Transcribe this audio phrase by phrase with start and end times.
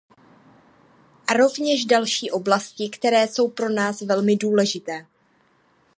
[1.27, 5.05] A rovněž další oblasti, které jsou pro nás velmi důležité.